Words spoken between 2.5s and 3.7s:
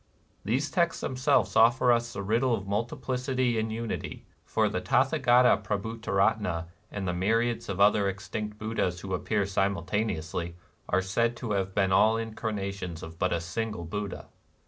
of multiplicity in